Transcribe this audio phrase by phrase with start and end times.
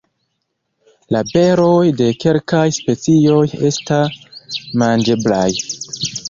[1.15, 4.01] La beroj de kelkaj specioj esta
[4.85, 5.47] manĝeblaj.